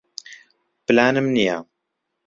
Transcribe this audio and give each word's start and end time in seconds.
پلانم 0.85 1.27
نییە. 1.35 1.57